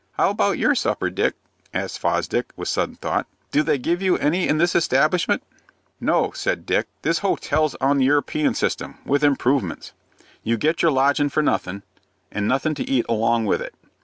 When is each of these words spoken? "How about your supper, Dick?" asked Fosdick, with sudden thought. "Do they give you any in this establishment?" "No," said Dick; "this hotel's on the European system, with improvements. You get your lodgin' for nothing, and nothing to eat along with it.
"How 0.13 0.31
about 0.31 0.57
your 0.57 0.73
supper, 0.73 1.11
Dick?" 1.11 1.35
asked 1.75 1.99
Fosdick, 1.99 2.53
with 2.55 2.67
sudden 2.67 2.95
thought. 2.95 3.27
"Do 3.51 3.61
they 3.61 3.77
give 3.77 4.01
you 4.01 4.17
any 4.17 4.47
in 4.47 4.57
this 4.57 4.73
establishment?" 4.73 5.43
"No," 5.99 6.31
said 6.33 6.65
Dick; 6.65 6.87
"this 7.03 7.19
hotel's 7.19 7.75
on 7.75 7.99
the 7.99 8.05
European 8.05 8.55
system, 8.55 8.97
with 9.05 9.23
improvements. 9.23 9.93
You 10.41 10.57
get 10.57 10.81
your 10.81 10.89
lodgin' 10.91 11.29
for 11.29 11.43
nothing, 11.43 11.83
and 12.31 12.47
nothing 12.47 12.73
to 12.73 12.89
eat 12.89 13.05
along 13.09 13.45
with 13.45 13.61
it. 13.61 13.75